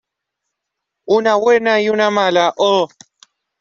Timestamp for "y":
1.79-1.89